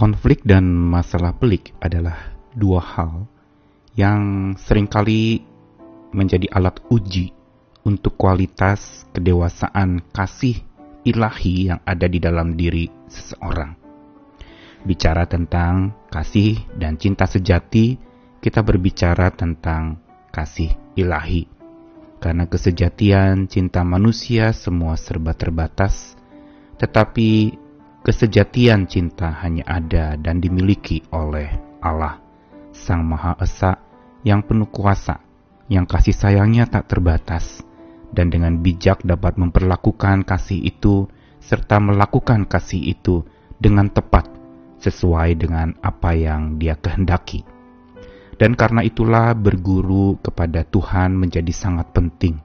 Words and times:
Konflik 0.00 0.40
dan 0.48 0.64
masalah 0.64 1.36
pelik 1.36 1.76
adalah 1.76 2.32
dua 2.56 2.80
hal 2.80 3.28
yang 3.92 4.56
sering 4.56 4.88
kali 4.88 5.44
menjadi 6.16 6.48
alat 6.56 6.80
uji 6.88 7.36
untuk 7.84 8.16
kualitas 8.16 9.04
kedewasaan 9.12 10.00
kasih 10.08 10.56
ilahi 11.04 11.68
yang 11.68 11.84
ada 11.84 12.08
di 12.08 12.16
dalam 12.16 12.56
diri 12.56 12.88
seseorang. 13.12 13.76
Bicara 14.88 15.28
tentang 15.28 15.92
kasih 16.08 16.56
dan 16.80 16.96
cinta 16.96 17.28
sejati, 17.28 18.00
kita 18.40 18.64
berbicara 18.64 19.28
tentang 19.36 20.00
kasih 20.32 20.80
ilahi. 20.96 21.44
Karena 22.24 22.48
kesejatian 22.48 23.52
cinta 23.52 23.84
manusia 23.84 24.56
semua 24.56 24.96
serba 24.96 25.36
terbatas, 25.36 26.16
tetapi 26.80 27.52
Kesejatian 28.00 28.88
cinta 28.88 29.28
hanya 29.44 29.60
ada 29.68 30.16
dan 30.16 30.40
dimiliki 30.40 31.04
oleh 31.12 31.52
Allah, 31.84 32.16
Sang 32.72 33.04
Maha 33.04 33.36
Esa 33.36 33.76
yang 34.24 34.40
penuh 34.40 34.72
kuasa, 34.72 35.20
yang 35.68 35.84
kasih 35.84 36.16
sayangnya 36.16 36.64
tak 36.64 36.88
terbatas, 36.88 37.60
dan 38.08 38.32
dengan 38.32 38.56
bijak 38.64 39.04
dapat 39.04 39.36
memperlakukan 39.36 40.24
kasih 40.24 40.64
itu 40.64 41.12
serta 41.44 41.76
melakukan 41.76 42.48
kasih 42.48 42.80
itu 42.96 43.20
dengan 43.60 43.92
tepat 43.92 44.32
sesuai 44.80 45.36
dengan 45.36 45.76
apa 45.84 46.16
yang 46.16 46.56
dia 46.56 46.80
kehendaki. 46.80 47.44
Dan 48.40 48.56
karena 48.56 48.80
itulah 48.80 49.36
berguru 49.36 50.16
kepada 50.24 50.64
Tuhan 50.64 51.12
menjadi 51.20 51.52
sangat 51.52 51.92
penting 51.92 52.40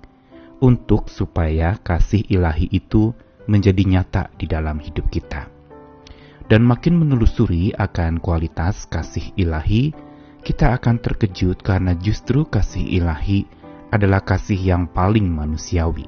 untuk 0.60 1.08
supaya 1.08 1.80
kasih 1.80 2.28
ilahi 2.28 2.68
itu 2.76 3.16
menjadi 3.48 3.84
nyata 3.86 4.24
di 4.36 4.46
dalam 4.50 4.82
hidup 4.82 5.08
kita. 5.08 5.55
Dan 6.46 6.62
makin 6.62 7.02
menelusuri 7.02 7.74
akan 7.74 8.22
kualitas 8.22 8.86
kasih 8.86 9.34
ilahi, 9.34 9.90
kita 10.46 10.78
akan 10.78 11.02
terkejut 11.02 11.66
karena 11.66 11.98
justru 11.98 12.46
kasih 12.46 12.86
ilahi 12.86 13.50
adalah 13.90 14.22
kasih 14.22 14.58
yang 14.58 14.86
paling 14.86 15.26
manusiawi. 15.26 16.06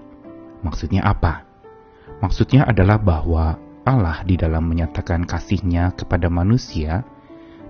Maksudnya 0.61 1.01
apa? 1.09 1.41
Maksudnya 2.21 2.69
adalah 2.69 3.01
bahwa 3.01 3.57
Allah 3.81 4.21
di 4.27 4.37
dalam 4.37 4.69
menyatakan 4.69 5.25
kasihnya 5.25 5.97
kepada 5.97 6.29
manusia, 6.29 7.01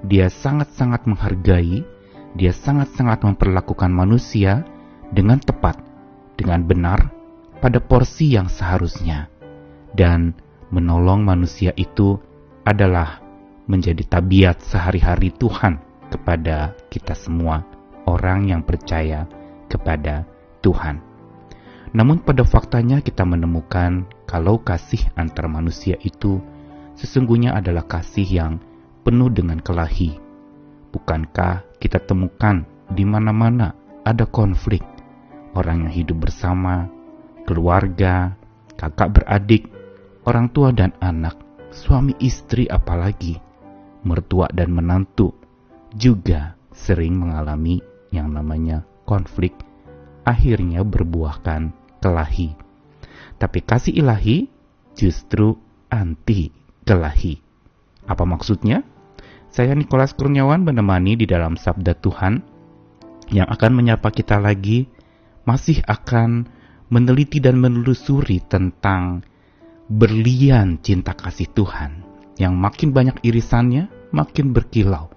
dia 0.04 0.28
sangat-sangat 0.28 1.08
menghargai, 1.08 1.88
dia 2.36 2.52
sangat-sangat 2.52 3.24
memperlakukan 3.24 3.92
manusia 3.94 4.68
dengan 5.16 5.40
tepat, 5.40 5.80
dengan 6.36 6.68
benar, 6.68 7.16
pada 7.64 7.80
porsi 7.80 8.36
yang 8.36 8.52
seharusnya 8.52 9.32
dan 9.96 10.36
menolong 10.70 11.24
manusia 11.24 11.72
itu 11.80 12.20
adalah 12.68 13.24
menjadi 13.72 14.04
tabiat 14.04 14.60
sehari-hari 14.60 15.32
Tuhan 15.32 15.80
kepada 16.12 16.76
kita 16.92 17.16
semua, 17.16 17.64
orang 18.04 18.52
yang 18.52 18.62
percaya 18.64 19.24
kepada 19.72 20.28
Tuhan. 20.60 21.00
Namun, 21.96 22.20
pada 22.20 22.44
faktanya, 22.44 23.00
kita 23.00 23.24
menemukan 23.24 24.04
kalau 24.28 24.60
kasih 24.60 25.00
antar 25.16 25.48
manusia 25.48 25.96
itu 26.04 26.44
sesungguhnya 27.00 27.56
adalah 27.56 27.88
kasih 27.88 28.28
yang 28.28 28.54
penuh 29.08 29.32
dengan 29.32 29.64
kelahi. 29.64 30.20
Bukankah 30.92 31.80
kita 31.80 32.04
temukan 32.04 32.68
di 32.92 33.08
mana-mana 33.08 33.72
ada 34.04 34.28
konflik, 34.28 34.84
orang 35.56 35.88
yang 35.88 35.94
hidup 36.04 36.28
bersama, 36.28 36.92
keluarga, 37.48 38.36
kakak 38.76 39.16
beradik, 39.16 39.72
orang 40.28 40.52
tua 40.52 40.76
dan 40.76 40.92
anak, 41.00 41.47
suami 41.72 42.16
istri 42.24 42.68
apalagi, 42.68 43.40
mertua 44.08 44.48
dan 44.52 44.72
menantu 44.72 45.36
juga 45.96 46.56
sering 46.72 47.18
mengalami 47.18 47.82
yang 48.14 48.32
namanya 48.32 48.86
konflik, 49.04 49.56
akhirnya 50.24 50.84
berbuahkan 50.84 51.74
kelahi. 52.00 52.54
Tapi 53.38 53.60
kasih 53.62 53.94
ilahi 53.98 54.50
justru 54.98 55.58
anti 55.92 56.50
kelahi. 56.84 57.40
Apa 58.08 58.24
maksudnya? 58.24 58.82
Saya 59.48 59.74
Nikolas 59.74 60.14
Kurniawan 60.14 60.62
menemani 60.62 61.18
di 61.18 61.26
dalam 61.26 61.56
Sabda 61.56 61.98
Tuhan 61.98 62.44
yang 63.32 63.48
akan 63.48 63.72
menyapa 63.74 64.12
kita 64.12 64.38
lagi 64.40 64.88
masih 65.48 65.82
akan 65.88 66.48
meneliti 66.92 67.40
dan 67.44 67.60
menelusuri 67.60 68.44
tentang 68.44 69.24
berlian 69.88 70.84
cinta 70.84 71.16
kasih 71.16 71.48
Tuhan 71.56 72.04
yang 72.36 72.54
makin 72.60 72.92
banyak 72.92 73.24
irisannya, 73.24 73.88
makin 74.12 74.52
berkilau, 74.52 75.10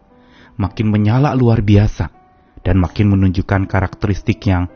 makin 0.57 0.89
menyala 0.89 1.35
luar 1.35 1.61
biasa, 1.61 2.09
dan 2.63 2.79
makin 2.79 3.11
menunjukkan 3.13 3.67
karakteristik 3.67 4.47
yang 4.47 4.71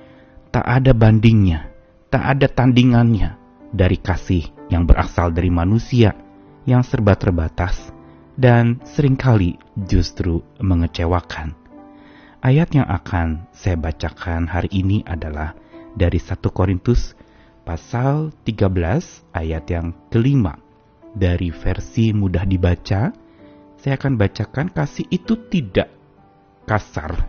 tak 0.50 0.66
ada 0.66 0.92
bandingnya, 0.92 1.70
tak 2.10 2.36
ada 2.36 2.46
tandingannya 2.50 3.38
dari 3.70 3.96
kasih 3.98 4.44
yang 4.68 4.84
berasal 4.84 5.30
dari 5.30 5.48
manusia 5.48 6.14
yang 6.66 6.82
serba 6.82 7.14
terbatas 7.14 7.94
dan 8.34 8.82
sering 8.82 9.14
kali 9.14 9.56
justru 9.78 10.42
mengecewakan. 10.58 11.54
Ayat 12.44 12.76
yang 12.76 12.84
akan 12.84 13.48
saya 13.56 13.78
bacakan 13.80 14.50
hari 14.50 14.68
ini 14.68 15.00
adalah 15.08 15.56
dari 15.96 16.20
1 16.20 16.44
Korintus 16.52 17.16
pasal 17.64 18.30
13 18.44 19.32
ayat 19.32 19.64
yang 19.72 19.96
kelima. 20.12 20.60
Dari 21.14 21.48
versi 21.50 22.12
mudah 22.12 22.44
dibaca, 22.44 23.10
saya 23.80 23.94
akan 23.96 24.14
bacakan 24.20 24.68
kasih 24.70 25.06
itu 25.08 25.36
tidak 25.48 25.88
kasar, 26.68 27.28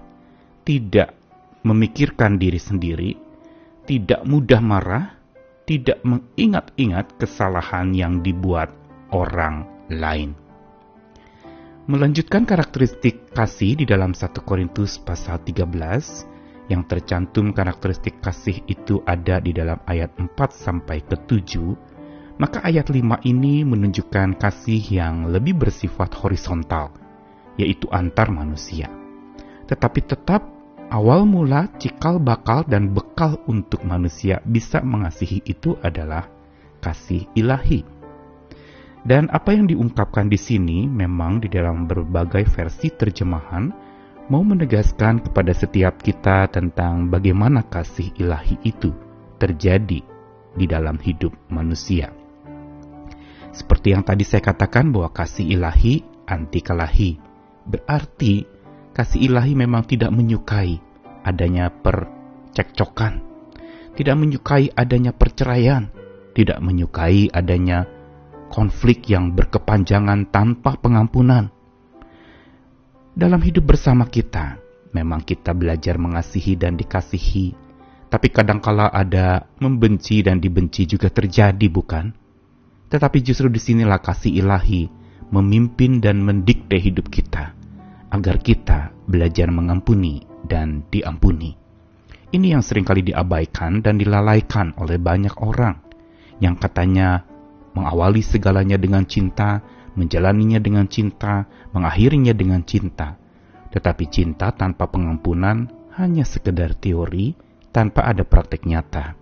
tidak 0.67 1.15
memikirkan 1.63 2.37
diri 2.37 2.57
sendiri, 2.59 3.11
tidak 3.85 4.25
mudah 4.25 4.61
marah, 4.61 5.05
tidak 5.65 6.01
mengingat-ingat 6.01 7.17
kesalahan 7.17 7.93
yang 7.93 8.21
dibuat 8.21 8.73
orang 9.13 9.65
lain. 9.89 10.33
Melanjutkan 11.85 12.49
karakteristik 12.49 13.29
kasih 13.29 13.77
di 13.77 13.85
dalam 13.85 14.17
1 14.17 14.33
Korintus 14.41 14.97
pasal 14.97 15.37
13, 15.45 16.34
yang 16.65 16.85
tercantum 16.89 17.53
karakteristik 17.53 18.17
kasih 18.21 18.65
itu 18.65 19.01
ada 19.05 19.37
di 19.37 19.53
dalam 19.53 19.77
ayat 19.85 20.13
4 20.17 20.33
sampai 20.49 21.05
ke 21.05 21.13
7, 21.29 22.41
maka 22.41 22.65
ayat 22.65 22.89
5 22.89 23.21
ini 23.23 23.61
menunjukkan 23.63 24.41
kasih 24.41 24.81
yang 24.89 25.29
lebih 25.29 25.55
bersifat 25.55 26.11
horizontal, 26.19 26.91
yaitu 27.55 27.85
antar 27.93 28.33
manusia. 28.33 28.89
Tetapi 29.69 29.99
tetap 30.05 30.41
awal 30.89 31.25
mula 31.25 31.69
cikal 31.77 32.17
bakal 32.17 32.65
dan 32.65 32.93
bekal 32.93 33.41
untuk 33.45 33.85
manusia 33.85 34.41
bisa 34.45 34.81
mengasihi 34.81 35.41
itu 35.45 35.77
adalah 35.81 36.29
kasih 36.81 37.25
ilahi. 37.33 37.85
Dan 39.05 39.29
apa 39.29 39.53
yang 39.53 39.69
diungkapkan 39.69 40.25
di 40.25 40.37
sini 40.37 40.89
memang 40.89 41.37
di 41.37 41.45
dalam 41.45 41.85
berbagai 41.85 42.49
versi 42.49 42.89
terjemahan 42.89 43.84
mau 44.25 44.41
menegaskan 44.41 45.21
kepada 45.21 45.53
setiap 45.53 46.01
kita 46.01 46.49
tentang 46.49 47.13
bagaimana 47.13 47.61
kasih 47.61 48.09
ilahi 48.17 48.57
itu 48.65 48.89
terjadi 49.37 50.01
di 50.55 50.65
dalam 50.65 50.97
hidup 50.97 51.35
manusia. 51.53 52.09
Seperti 53.53 53.93
yang 53.93 54.01
tadi 54.01 54.25
saya 54.25 54.41
katakan 54.41 54.89
bahwa 54.89 55.13
kasih 55.13 55.45
ilahi 55.45 56.01
anti 56.25 56.59
kelahi, 56.59 57.21
berarti 57.69 58.43
kasih 58.91 59.29
ilahi 59.29 59.53
memang 59.53 59.85
tidak 59.85 60.09
menyukai 60.09 60.81
adanya 61.21 61.69
percekcokan, 61.69 63.21
tidak 63.93 64.15
menyukai 64.17 64.73
adanya 64.73 65.13
perceraian, 65.13 65.87
tidak 66.33 66.59
menyukai 66.65 67.29
adanya 67.29 67.85
konflik 68.49 69.05
yang 69.07 69.37
berkepanjangan 69.37 70.27
tanpa 70.33 70.75
pengampunan 70.81 71.54
dalam 73.15 73.39
hidup 73.39 73.71
bersama 73.71 74.11
kita, 74.11 74.59
memang 74.91 75.23
kita 75.23 75.55
belajar 75.55 75.95
mengasihi 75.95 76.59
dan 76.59 76.75
dikasihi, 76.75 77.55
tapi 78.11 78.27
kadangkala 78.27 78.91
ada 78.91 79.47
membenci 79.63 80.19
dan 80.19 80.43
dibenci 80.43 80.83
juga 80.83 81.07
terjadi, 81.07 81.63
bukan? 81.71 82.11
Tetapi 82.91 83.17
justru 83.23 83.47
di 83.47 83.57
sinilah 83.57 84.03
kasih 84.03 84.35
ilahi 84.43 84.91
memimpin 85.31 86.03
dan 86.03 86.19
mendikte 86.21 86.75
hidup 86.75 87.07
kita, 87.07 87.55
agar 88.11 88.35
kita 88.43 88.91
belajar 89.07 89.47
mengampuni 89.47 90.27
dan 90.43 90.83
diampuni. 90.91 91.55
Ini 92.35 92.59
yang 92.59 92.63
sering 92.67 92.83
kali 92.83 92.99
diabaikan 92.99 93.79
dan 93.79 93.95
dilalaikan 93.95 94.75
oleh 94.75 94.99
banyak 94.99 95.39
orang 95.39 95.79
yang 96.43 96.59
katanya 96.59 97.23
mengawali 97.71 98.19
segalanya 98.19 98.75
dengan 98.75 99.07
cinta, 99.07 99.63
menjalaninya 99.95 100.59
dengan 100.61 100.85
cinta, 100.85 101.47
mengakhirinya 101.71 102.35
dengan 102.35 102.61
cinta. 102.67 103.15
Tetapi 103.71 104.05
cinta 104.07 104.51
tanpa 104.55 104.87
pengampunan 104.87 105.67
hanya 105.95 106.23
sekedar 106.27 106.75
teori 106.75 107.35
tanpa 107.71 108.07
ada 108.07 108.23
praktek 108.23 108.63
nyata. 108.67 109.15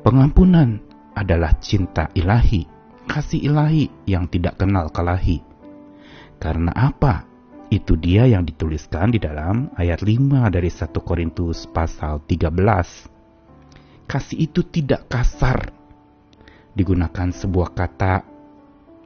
Pengampunan 0.00 0.80
adalah 1.12 1.56
cinta 1.60 2.08
ilahi, 2.16 2.64
kasih 3.08 3.52
ilahi 3.52 3.88
yang 4.08 4.28
tidak 4.28 4.56
kenal 4.60 4.88
kelahi. 4.88 5.44
Karena 6.40 6.72
apa? 6.72 7.28
Itu 7.70 7.94
dia 7.94 8.26
yang 8.26 8.42
dituliskan 8.42 9.14
di 9.14 9.22
dalam 9.22 9.70
ayat 9.78 10.02
5 10.02 10.50
dari 10.50 10.72
1 10.72 10.90
Korintus 11.04 11.68
pasal 11.70 12.24
13. 12.24 14.10
Kasih 14.10 14.38
itu 14.42 14.66
tidak 14.66 15.06
kasar. 15.06 15.70
Digunakan 16.74 17.30
sebuah 17.30 17.70
kata, 17.76 18.26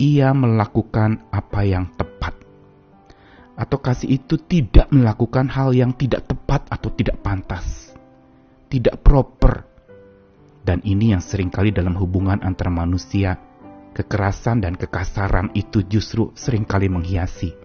ia 0.04 0.36
melakukan 0.36 1.32
apa 1.32 1.64
yang 1.64 1.88
tepat. 1.96 2.36
Atau 3.56 3.80
kasih 3.80 4.20
itu 4.20 4.36
tidak 4.36 4.92
melakukan 4.92 5.48
hal 5.48 5.72
yang 5.72 5.96
tidak 5.96 6.28
tepat 6.28 6.68
atau 6.68 6.92
tidak 6.92 7.24
pantas. 7.24 7.96
Tidak 8.68 9.00
proper. 9.00 9.64
Dan 10.60 10.84
ini 10.84 11.16
yang 11.16 11.24
sering 11.24 11.48
kali 11.48 11.72
dalam 11.72 11.96
hubungan 11.96 12.40
antara 12.44 12.68
manusia, 12.68 13.36
kekerasan 13.96 14.60
dan 14.60 14.76
kekasaran 14.76 15.52
itu 15.56 15.84
justru 15.86 16.32
sering 16.36 16.64
kali 16.68 16.88
menghiasi 16.88 17.64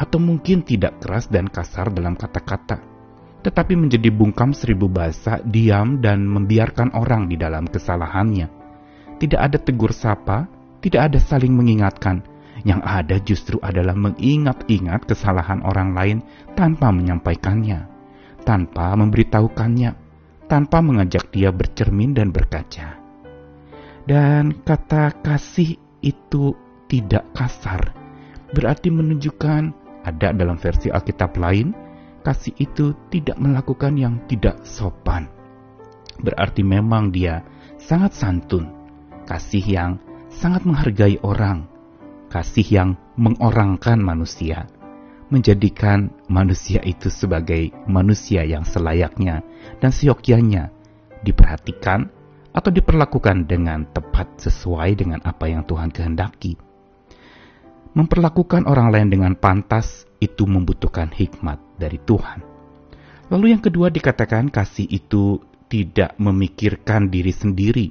atau 0.00 0.16
mungkin 0.16 0.64
tidak 0.64 0.96
keras 1.04 1.28
dan 1.28 1.44
kasar 1.52 1.92
dalam 1.92 2.16
kata-kata, 2.16 2.80
tetapi 3.44 3.76
menjadi 3.76 4.08
bungkam 4.08 4.56
seribu 4.56 4.88
bahasa, 4.88 5.44
diam 5.44 6.00
dan 6.00 6.24
membiarkan 6.24 6.96
orang 6.96 7.28
di 7.28 7.36
dalam 7.36 7.68
kesalahannya. 7.68 8.48
Tidak 9.20 9.36
ada 9.36 9.60
tegur 9.60 9.92
sapa, 9.92 10.48
tidak 10.80 11.12
ada 11.12 11.18
saling 11.20 11.52
mengingatkan. 11.52 12.24
Yang 12.60 12.80
ada 12.84 13.16
justru 13.24 13.56
adalah 13.64 13.96
mengingat-ingat 13.96 15.08
kesalahan 15.08 15.64
orang 15.64 15.96
lain 15.96 16.18
tanpa 16.52 16.92
menyampaikannya, 16.92 17.88
tanpa 18.44 18.92
memberitahukannya, 19.00 19.96
tanpa 20.44 20.84
mengajak 20.84 21.32
dia 21.32 21.48
bercermin 21.56 22.12
dan 22.12 22.28
berkaca. 22.28 23.00
Dan 24.04 24.60
kata 24.60 25.24
kasih 25.24 25.80
itu 26.04 26.52
tidak 26.84 27.32
kasar, 27.32 27.96
berarti 28.52 28.92
menunjukkan 28.92 29.72
ada 30.04 30.28
dalam 30.36 30.60
versi 30.60 30.92
Alkitab 30.92 31.40
lain, 31.40 31.72
kasih 32.20 32.52
itu 32.60 32.92
tidak 33.08 33.40
melakukan 33.40 33.96
yang 33.96 34.20
tidak 34.28 34.60
sopan. 34.68 35.32
Berarti 36.20 36.60
memang 36.60 37.08
dia 37.08 37.40
sangat 37.80 38.12
santun, 38.12 38.68
kasih 39.24 39.64
yang 39.64 39.92
sangat 40.30 40.64
menghargai 40.64 41.18
orang, 41.20 41.66
kasih 42.30 42.64
yang 42.64 42.90
mengorangkan 43.18 43.98
manusia, 44.00 44.70
menjadikan 45.28 46.14
manusia 46.30 46.80
itu 46.86 47.10
sebagai 47.10 47.74
manusia 47.90 48.46
yang 48.46 48.62
selayaknya 48.62 49.42
dan 49.82 49.90
seyogyanya 49.90 50.70
diperhatikan 51.26 52.08
atau 52.50 52.70
diperlakukan 52.72 53.46
dengan 53.46 53.86
tepat 53.90 54.40
sesuai 54.40 54.96
dengan 54.96 55.20
apa 55.22 55.46
yang 55.46 55.62
Tuhan 55.68 55.94
kehendaki 55.94 56.70
Memperlakukan 57.90 58.70
orang 58.70 58.94
lain 58.94 59.08
dengan 59.10 59.34
pantas 59.34 60.06
itu 60.22 60.46
membutuhkan 60.46 61.10
hikmat 61.10 61.58
dari 61.74 61.98
Tuhan. 61.98 62.38
Lalu 63.34 63.50
yang 63.50 63.62
kedua 63.62 63.90
dikatakan 63.90 64.46
kasih 64.46 64.86
itu 64.86 65.42
tidak 65.66 66.14
memikirkan 66.22 67.10
diri 67.10 67.34
sendiri 67.34 67.90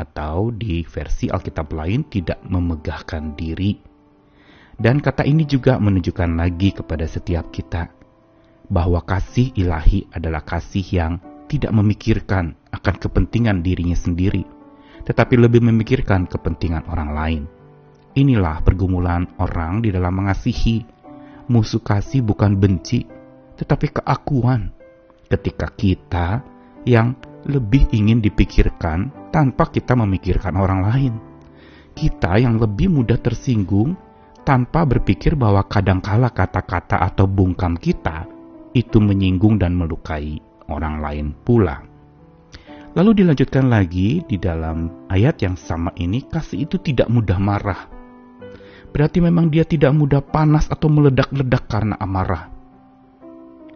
atau 0.00 0.48
di 0.48 0.80
versi 0.88 1.28
Alkitab 1.28 1.68
lain 1.76 2.08
tidak 2.08 2.40
memegahkan 2.48 3.36
diri. 3.36 3.76
Dan 4.80 5.04
kata 5.04 5.28
ini 5.28 5.44
juga 5.44 5.76
menunjukkan 5.76 6.40
lagi 6.40 6.72
kepada 6.72 7.04
setiap 7.04 7.52
kita 7.52 7.92
bahwa 8.72 9.04
kasih 9.04 9.52
ilahi 9.52 10.08
adalah 10.08 10.40
kasih 10.40 10.86
yang 10.88 11.12
tidak 11.50 11.74
memikirkan 11.74 12.56
akan 12.72 12.94
kepentingan 12.96 13.60
dirinya 13.60 13.98
sendiri, 13.98 14.46
tetapi 15.04 15.36
lebih 15.36 15.60
memikirkan 15.60 16.24
kepentingan 16.30 16.88
orang 16.88 17.10
lain. 17.12 17.42
Inilah 18.16 18.62
pergumulan 18.64 19.26
orang 19.36 19.84
di 19.84 19.90
dalam 19.92 20.16
mengasihi. 20.16 21.02
Musuh 21.50 21.82
kasih 21.82 22.22
bukan 22.22 22.54
benci, 22.54 23.04
tetapi 23.58 24.00
keakuan. 24.00 24.70
Ketika 25.30 25.70
kita 25.70 26.42
yang 26.86 27.14
lebih 27.46 27.88
ingin 27.94 28.20
dipikirkan 28.20 29.30
tanpa 29.32 29.70
kita 29.70 29.96
memikirkan 29.96 30.56
orang 30.58 30.80
lain. 30.84 31.14
Kita 31.94 32.36
yang 32.40 32.60
lebih 32.60 32.92
mudah 32.92 33.20
tersinggung 33.20 33.96
tanpa 34.44 34.88
berpikir 34.88 35.36
bahwa 35.36 35.64
kadangkala 35.64 36.32
kata-kata 36.32 37.00
atau 37.00 37.28
bungkam 37.28 37.76
kita 37.76 38.24
itu 38.76 38.98
menyinggung 39.02 39.60
dan 39.60 39.76
melukai 39.76 40.40
orang 40.70 41.00
lain 41.00 41.26
pula. 41.32 41.82
Lalu 42.94 43.22
dilanjutkan 43.22 43.70
lagi 43.70 44.22
di 44.26 44.36
dalam 44.38 45.06
ayat 45.06 45.38
yang 45.46 45.54
sama 45.54 45.94
ini, 45.94 46.26
kasih 46.26 46.66
itu 46.66 46.82
tidak 46.82 47.06
mudah 47.06 47.38
marah 47.38 48.00
berarti 48.90 49.22
memang 49.22 49.48
dia 49.48 49.62
tidak 49.62 49.94
mudah 49.94 50.20
panas 50.20 50.66
atau 50.66 50.90
meledak-ledak 50.90 51.64
karena 51.70 51.94
amarah. 51.96 52.50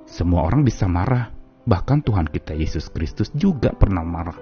Semua 0.04 0.44
orang 0.44 0.66
bisa 0.66 0.84
marah, 0.90 1.32
bahkan 1.64 2.00
Tuhan 2.04 2.28
kita 2.28 2.52
Yesus 2.56 2.88
Kristus 2.92 3.32
juga 3.36 3.72
pernah 3.72 4.04
marah. 4.04 4.36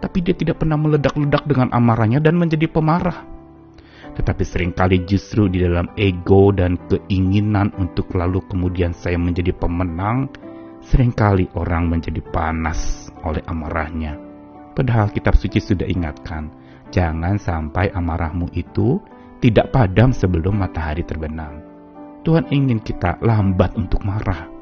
Tapi 0.00 0.24
dia 0.24 0.32
tidak 0.32 0.64
pernah 0.64 0.80
meledak-ledak 0.80 1.44
dengan 1.44 1.68
amarahnya 1.76 2.24
dan 2.24 2.40
menjadi 2.40 2.68
pemarah. 2.72 3.28
Tetapi 4.16 4.42
sering 4.42 4.72
kali 4.72 5.04
justru 5.04 5.46
di 5.46 5.60
dalam 5.60 5.92
ego 5.94 6.50
dan 6.50 6.80
keinginan 6.88 7.70
untuk 7.76 8.10
lalu 8.16 8.40
kemudian 8.48 8.96
saya 8.96 9.20
menjadi 9.20 9.52
pemenang, 9.52 10.32
sering 10.80 11.12
kali 11.12 11.46
orang 11.52 11.92
menjadi 11.92 12.24
panas 12.32 13.12
oleh 13.22 13.44
amarahnya. 13.44 14.16
Padahal 14.72 15.12
kitab 15.12 15.36
suci 15.36 15.60
sudah 15.60 15.84
ingatkan, 15.84 16.48
jangan 16.88 17.36
sampai 17.36 17.92
amarahmu 17.92 18.48
itu 18.56 18.96
tidak 19.40 19.72
padam 19.72 20.12
sebelum 20.12 20.60
matahari 20.60 21.04
terbenam. 21.04 21.60
Tuhan 22.24 22.48
ingin 22.52 22.80
kita 22.80 23.16
lambat 23.24 23.76
untuk 23.76 24.04
marah. 24.04 24.59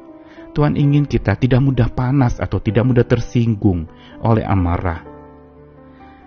Tuhan 0.58 0.74
ingin 0.74 1.06
kita 1.06 1.38
tidak 1.38 1.62
mudah 1.62 1.86
panas 1.86 2.42
atau 2.42 2.58
tidak 2.58 2.82
mudah 2.82 3.06
tersinggung 3.06 3.86
oleh 4.26 4.42
amarah. 4.42 5.06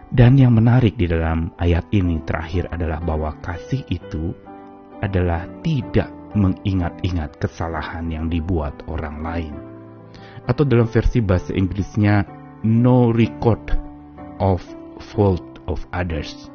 Dan 0.07 0.39
yang 0.39 0.55
menarik 0.55 0.95
di 0.95 1.03
dalam 1.03 1.51
ayat 1.59 1.91
ini 1.91 2.23
terakhir 2.23 2.71
adalah 2.71 3.03
bahwa 3.03 3.35
kasih 3.43 3.83
itu 3.91 4.31
adalah 5.03 5.43
tidak 5.67 6.07
mengingat-ingat 6.31 7.43
kesalahan 7.43 8.07
yang 8.07 8.31
dibuat 8.31 8.71
orang 8.87 9.19
lain. 9.19 9.53
Atau 10.47 10.63
dalam 10.63 10.87
versi 10.87 11.19
bahasa 11.19 11.51
Inggrisnya, 11.51 12.23
no 12.63 13.11
record 13.11 13.59
of 14.39 14.63
fault 15.11 15.43
of 15.67 15.83
others. 15.91 16.47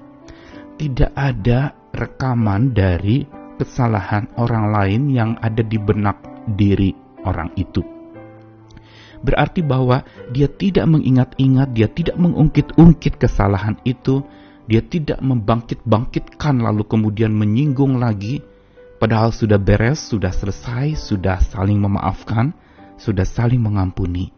Tidak 0.81 1.13
ada 1.13 1.77
rekaman 1.93 2.73
dari 2.73 3.29
kesalahan 3.61 4.33
orang 4.41 4.73
lain 4.73 5.03
yang 5.13 5.37
ada 5.45 5.61
di 5.61 5.77
benak 5.77 6.25
diri 6.57 7.05
orang 7.27 7.51
itu. 7.59 7.83
Berarti 9.21 9.65
bahwa 9.65 10.07
dia 10.31 10.47
tidak 10.47 10.87
mengingat-ingat, 10.87 11.75
dia 11.75 11.91
tidak 11.91 12.15
mengungkit-ungkit 12.21 13.19
kesalahan 13.19 13.75
itu, 13.83 14.23
dia 14.71 14.83
tidak 14.85 15.19
membangkit-bangkitkan 15.19 16.63
lalu 16.63 16.87
kemudian 16.87 17.35
menyinggung 17.35 17.99
lagi, 17.99 18.45
padahal 19.03 19.35
sudah 19.35 19.59
beres, 19.59 19.99
sudah 20.07 20.31
selesai, 20.31 20.95
sudah 20.95 21.43
saling 21.43 21.81
memaafkan, 21.81 22.55
sudah 23.01 23.25
saling 23.27 23.59
mengampuni. 23.59 24.31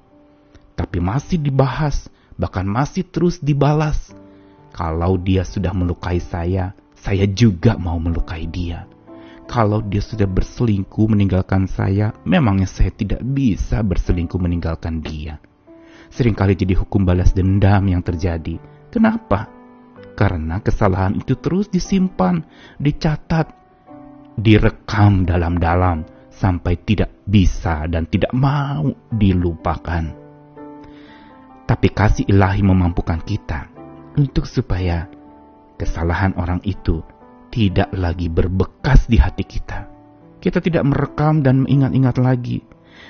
Tapi 0.78 1.02
masih 1.02 1.42
dibahas, 1.42 2.06
bahkan 2.38 2.64
masih 2.64 3.02
terus 3.02 3.42
dibalas. 3.42 4.14
Kalau 4.70 5.18
dia 5.18 5.42
sudah 5.42 5.74
melukai 5.74 6.22
saya, 6.22 6.70
saya 6.94 7.26
juga 7.26 7.74
mau 7.74 7.98
melukai 7.98 8.46
dia. 8.46 8.86
Kalau 9.48 9.80
dia 9.80 10.04
sudah 10.04 10.28
berselingkuh 10.28 11.08
meninggalkan 11.08 11.64
saya, 11.64 12.12
memangnya 12.28 12.68
saya 12.68 12.92
tidak 12.92 13.24
bisa 13.24 13.80
berselingkuh 13.80 14.36
meninggalkan 14.36 15.00
dia. 15.00 15.40
Seringkali 16.12 16.52
jadi 16.52 16.76
hukum 16.76 17.08
balas 17.08 17.32
dendam 17.32 17.88
yang 17.88 18.04
terjadi. 18.04 18.60
Kenapa? 18.92 19.48
Karena 20.12 20.60
kesalahan 20.60 21.16
itu 21.16 21.40
terus 21.40 21.72
disimpan, 21.72 22.44
dicatat, 22.76 23.48
direkam 24.36 25.24
dalam-dalam 25.24 26.04
sampai 26.28 26.84
tidak 26.84 27.24
bisa 27.24 27.88
dan 27.88 28.04
tidak 28.04 28.36
mau 28.36 28.84
dilupakan. 29.08 30.04
Tapi 31.64 31.88
kasih 31.88 32.28
ilahi 32.28 32.60
memampukan 32.60 33.24
kita 33.24 33.68
untuk 34.20 34.44
supaya 34.44 35.08
kesalahan 35.80 36.36
orang 36.36 36.60
itu 36.68 37.00
tidak 37.58 37.90
lagi 37.90 38.30
berbekas 38.30 39.10
di 39.10 39.18
hati 39.18 39.42
kita. 39.42 39.90
Kita 40.38 40.62
tidak 40.62 40.86
merekam 40.86 41.42
dan 41.42 41.66
mengingat-ingat 41.66 42.22
lagi, 42.22 42.62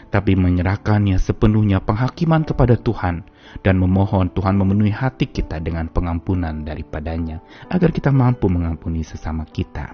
tapi 0.08 0.40
menyerahkannya 0.40 1.20
sepenuhnya 1.20 1.84
penghakiman 1.84 2.48
kepada 2.48 2.80
Tuhan 2.80 3.28
dan 3.60 3.76
memohon 3.76 4.32
Tuhan 4.32 4.56
memenuhi 4.56 4.88
hati 4.88 5.28
kita 5.28 5.60
dengan 5.60 5.92
pengampunan 5.92 6.64
daripadanya 6.64 7.44
agar 7.68 7.92
kita 7.92 8.08
mampu 8.08 8.48
mengampuni 8.48 9.04
sesama 9.04 9.44
kita. 9.44 9.92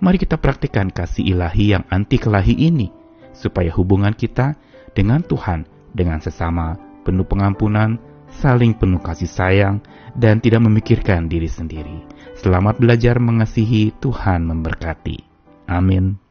Mari 0.00 0.16
kita 0.16 0.40
praktikkan 0.40 0.88
kasih 0.88 1.28
ilahi 1.36 1.76
yang 1.76 1.84
anti 1.92 2.16
kelahi 2.16 2.56
ini 2.56 2.88
supaya 3.36 3.68
hubungan 3.76 4.16
kita 4.16 4.56
dengan 4.96 5.20
Tuhan 5.20 5.68
dengan 5.92 6.24
sesama 6.24 6.80
penuh 7.04 7.28
pengampunan 7.28 8.00
saling 8.30 8.76
penuh 8.76 9.00
kasih 9.00 9.30
sayang, 9.30 9.76
dan 10.12 10.42
tidak 10.42 10.64
memikirkan 10.66 11.26
diri 11.30 11.48
sendiri. 11.48 12.04
Selamat 12.38 12.78
belajar 12.78 13.18
mengasihi 13.18 13.96
Tuhan 13.98 14.46
memberkati. 14.46 15.18
Amin. 15.66 16.27